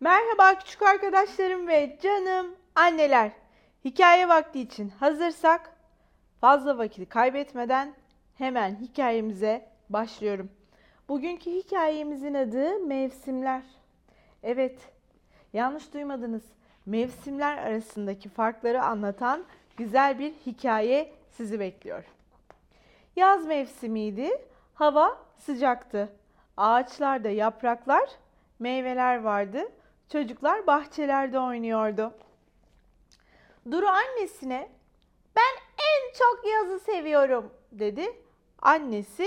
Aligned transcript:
Merhaba 0.00 0.58
küçük 0.58 0.82
arkadaşlarım 0.82 1.68
ve 1.68 1.98
canım 2.02 2.56
anneler. 2.74 3.32
Hikaye 3.84 4.28
vakti 4.28 4.60
için 4.60 4.88
hazırsak 4.88 5.70
fazla 6.40 6.78
vakit 6.78 7.08
kaybetmeden 7.08 7.94
hemen 8.38 8.76
hikayemize 8.80 9.68
başlıyorum. 9.90 10.50
Bugünkü 11.08 11.50
hikayemizin 11.50 12.34
adı 12.34 12.78
Mevsimler. 12.78 13.62
Evet, 14.42 14.78
yanlış 15.52 15.94
duymadınız. 15.94 16.42
Mevsimler 16.86 17.58
arasındaki 17.58 18.28
farkları 18.28 18.82
anlatan 18.82 19.44
güzel 19.76 20.18
bir 20.18 20.32
hikaye 20.46 21.12
sizi 21.30 21.60
bekliyor. 21.60 22.04
Yaz 23.16 23.46
mevsimiydi. 23.46 24.30
Hava 24.74 25.18
sıcaktı. 25.38 26.08
Ağaçlarda 26.56 27.28
yapraklar, 27.28 28.10
meyveler 28.58 29.22
vardı. 29.22 29.68
Çocuklar 30.12 30.66
bahçelerde 30.66 31.38
oynuyordu. 31.38 32.12
Duru 33.70 33.86
annesine 33.88 34.68
ben 35.36 35.62
en 35.78 36.12
çok 36.12 36.52
yazı 36.52 36.78
seviyorum 36.78 37.52
dedi. 37.72 38.06
Annesi 38.62 39.26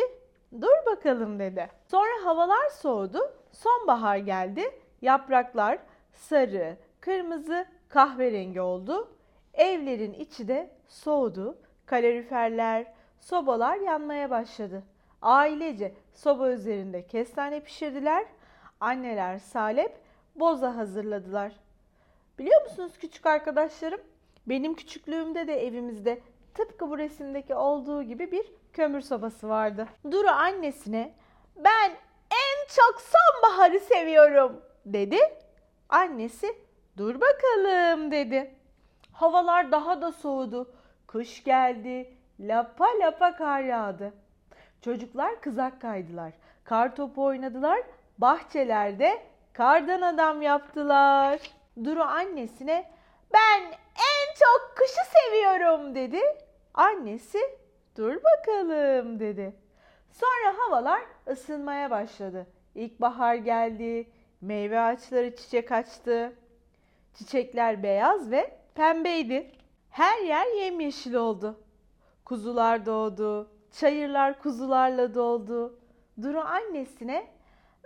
dur 0.62 0.86
bakalım 0.86 1.40
dedi. 1.40 1.70
Sonra 1.88 2.26
havalar 2.26 2.70
soğudu. 2.70 3.20
Sonbahar 3.52 4.18
geldi. 4.18 4.80
Yapraklar 5.02 5.80
sarı, 6.14 6.78
kırmızı, 7.00 7.66
kahverengi 7.90 8.62
oldu. 8.62 9.12
Evlerin 9.54 10.14
içi 10.14 10.48
de 10.48 10.70
soğudu. 10.88 11.58
Kaloriferler, 11.86 12.86
sobalar 13.20 13.78
yanmaya 13.78 14.30
başladı. 14.30 14.84
Ailece 15.22 15.94
soba 16.14 16.52
üzerinde 16.52 17.08
kestane 17.08 17.60
pişirdiler. 17.60 18.26
Anneler 18.80 19.40
salep, 19.40 19.98
boza 20.40 20.76
hazırladılar. 20.76 21.52
Biliyor 22.40 22.62
musunuz 22.62 22.94
küçük 23.00 23.26
arkadaşlarım? 23.26 24.02
Benim 24.48 24.76
küçüklüğümde 24.76 25.48
de 25.48 25.68
evimizde 25.68 26.22
tıpkı 26.54 26.90
bu 26.90 26.98
resimdeki 26.98 27.56
olduğu 27.56 28.04
gibi 28.04 28.32
bir 28.32 28.46
kömür 28.74 29.02
sobası 29.02 29.50
vardı. 29.50 29.88
Duru 30.12 30.30
annesine 30.30 31.14
ben 31.56 31.92
en 32.32 32.68
çok 32.76 33.02
sonbaharı 33.02 33.80
seviyorum 33.80 34.62
dedi. 34.86 35.18
Annesi 35.90 36.56
dur 36.98 37.22
bakalım 37.22 38.12
dedi. 38.12 38.56
Havalar 39.12 39.72
daha 39.72 40.02
da 40.02 40.12
soğudu. 40.12 40.72
Kış 41.08 41.44
geldi. 41.44 42.14
Lapa 42.40 42.88
lapa 43.00 43.36
kar 43.36 43.62
yağdı. 43.62 44.14
Çocuklar 44.82 45.42
kızak 45.42 45.82
kaydılar. 45.82 46.34
Kar 46.64 46.96
topu 46.96 47.24
oynadılar. 47.24 47.80
Bahçelerde 48.18 49.22
kardan 49.54 50.02
adam 50.02 50.42
yaptılar. 50.42 51.40
Duru 51.84 52.04
annesine 52.04 52.92
ben 53.34 53.62
en 53.96 54.36
çok 54.40 54.78
kışı 54.78 55.02
seviyorum 55.12 55.96
dedi. 55.96 56.22
Annesi 56.74 57.40
dur 57.98 58.16
bakalım 58.24 59.20
dedi. 59.20 59.56
Sonra 60.12 60.58
havalar 60.58 61.02
ısınmaya 61.28 61.92
başladı. 61.92 62.48
İlkbahar 62.76 63.36
geldi. 63.36 64.08
Meyve 64.42 64.80
ağaçları 64.80 65.36
çiçek 65.36 65.72
açtı. 65.72 66.34
Çiçekler 67.14 67.84
beyaz 67.84 68.32
ve 68.32 68.58
pembeydi. 68.76 69.52
Her 69.90 70.18
yer 70.20 70.46
yemyeşil 70.62 71.14
oldu. 71.14 71.60
Kuzular 72.26 72.86
doğdu. 72.86 73.52
Çayırlar 73.72 74.40
kuzularla 74.40 75.16
doldu. 75.16 75.80
Duru 76.22 76.40
annesine 76.40 77.28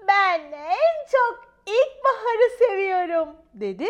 ben 0.08 0.39
en 0.52 1.08
çok 1.11 1.52
ilkbaharı 1.66 2.50
seviyorum 2.59 3.36
dedi. 3.53 3.88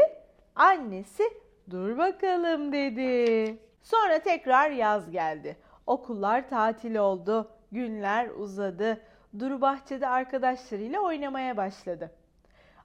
Annesi 0.55 1.23
dur 1.69 1.97
bakalım 1.97 2.71
dedi. 2.71 3.57
Sonra 3.81 4.19
tekrar 4.19 4.71
yaz 4.71 5.11
geldi. 5.11 5.57
Okullar 5.87 6.49
tatil 6.49 6.95
oldu. 6.95 7.51
Günler 7.71 8.29
uzadı. 8.29 9.01
Duru 9.39 9.61
bahçede 9.61 10.07
arkadaşlarıyla 10.07 10.99
oynamaya 11.01 11.57
başladı. 11.57 12.11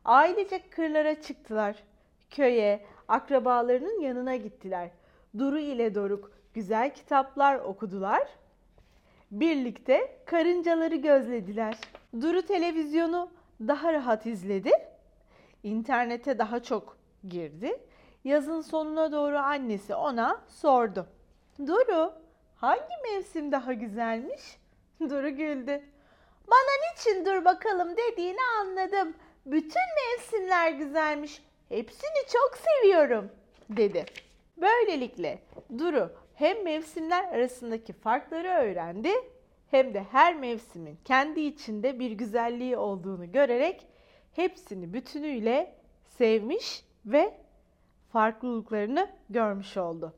Ailecek 0.05 0.73
kırlara 0.73 1.23
çıktılar. 1.23 1.77
Köye, 2.31 2.87
akrabalarının 3.09 4.01
yanına 4.01 4.37
gittiler. 4.37 4.91
Duru 5.39 5.59
ile 5.59 5.95
Doruk 5.95 6.33
güzel 6.55 6.95
kitaplar 6.95 7.59
okudular. 7.59 8.29
Birlikte 9.31 10.19
karıncaları 10.27 10.97
gözlediler. 10.97 11.79
Duru 12.21 12.43
televizyonu 12.43 13.31
daha 13.61 13.93
rahat 13.93 14.27
izledi. 14.27 14.71
İnternete 15.63 16.39
daha 16.39 16.63
çok 16.63 16.99
girdi. 17.29 17.81
Yazın 18.25 18.61
sonuna 18.61 19.13
doğru 19.13 19.39
annesi 19.39 19.95
ona 19.95 20.41
sordu. 20.49 21.07
Duru, 21.67 22.13
hangi 22.57 22.95
mevsim 23.13 23.53
daha 23.53 23.73
güzelmiş? 23.73 24.59
Duru 25.01 25.31
güldü. 25.31 25.83
Bana 26.51 26.73
niçin 26.93 27.25
dur 27.27 27.45
bakalım 27.45 27.97
dediğini 27.97 28.41
anladım. 28.61 29.15
Bütün 29.47 29.83
mevsimler 29.97 30.71
güzelmiş. 30.71 31.43
Hepsini 31.69 32.27
çok 32.33 32.59
seviyorum, 32.59 33.31
dedi. 33.71 34.05
Böylelikle 34.57 35.39
Duru 35.79 36.13
hem 36.35 36.65
mevsimler 36.65 37.25
arasındaki 37.25 37.93
farkları 37.93 38.49
öğrendi 38.49 39.11
hem 39.71 39.95
de 39.95 40.03
her 40.03 40.37
mevsimin 40.37 40.99
kendi 41.05 41.41
içinde 41.41 41.99
bir 41.99 42.11
güzelliği 42.11 42.77
olduğunu 42.77 43.33
görerek 43.33 43.87
hepsini 44.33 44.93
bütünüyle 44.93 45.75
sevmiş 46.19 46.85
ve 47.07 47.35
farklılıklarını 48.13 49.11
görmüş 49.31 49.77
oldu. 49.77 50.15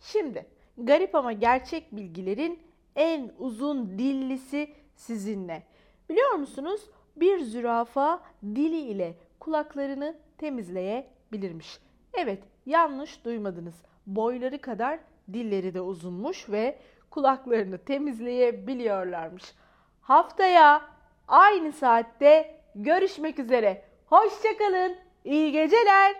Şimdi 0.00 0.46
garip 0.78 1.14
ama 1.14 1.32
gerçek 1.32 1.96
bilgilerin 1.96 2.58
en 2.96 3.32
uzun 3.38 3.98
dillisi 3.98 4.74
sizinle. 4.94 5.62
Biliyor 6.08 6.32
musunuz? 6.34 6.80
Bir 7.16 7.40
zürafa 7.40 8.22
dili 8.44 8.80
ile 8.80 9.14
kulaklarını 9.40 10.16
temizleyebilirmiş. 10.38 11.78
Evet, 12.14 12.42
yanlış 12.66 13.24
duymadınız. 13.24 13.74
Boyları 14.06 14.60
kadar 14.60 14.98
dilleri 15.32 15.74
de 15.74 15.80
uzunmuş 15.80 16.48
ve 16.50 16.78
kulaklarını 17.12 17.78
temizleyebiliyorlarmış. 17.78 19.54
Haftaya 20.00 20.82
aynı 21.28 21.72
saatte 21.72 22.60
görüşmek 22.74 23.38
üzere. 23.38 23.84
Hoşçakalın. 24.06 24.96
İyi 25.24 25.52
geceler. 25.52 26.16